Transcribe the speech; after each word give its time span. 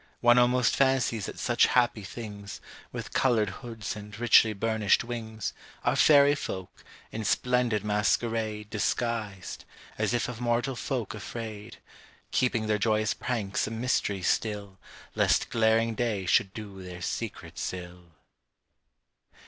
One 0.21 0.39
almost 0.39 0.75
fancies 0.75 1.27
that 1.27 1.37
such 1.37 1.67
happy 1.67 2.01
things, 2.01 2.59
With 2.91 3.13
coloured 3.13 3.49
hoods 3.61 3.95
and 3.95 4.17
richly 4.17 4.51
burnished 4.51 5.03
wings, 5.03 5.53
Are 5.83 5.95
fairy 5.95 6.33
folk, 6.33 6.83
in 7.11 7.23
splendid 7.23 7.83
masquerade 7.85 8.71
Disguised, 8.71 9.63
as 9.99 10.15
if 10.15 10.27
of 10.27 10.41
mortal 10.41 10.75
folk 10.75 11.13
afraid, 11.13 11.77
Keeping 12.31 12.65
their 12.65 12.79
merry 12.83 13.05
pranks 13.19 13.67
a 13.67 13.69
mystery 13.69 14.23
still, 14.23 14.79
Lest 15.13 15.51
glaring 15.51 15.93
day 15.93 16.25
should 16.25 16.51
do 16.51 16.81
their 16.81 17.03
secrets 17.03 17.71
ill. 17.71 18.05